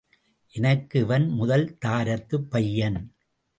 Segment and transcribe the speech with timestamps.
[0.53, 2.99] எனக்கு இவன் முதல் தாரத்துப் பையன்.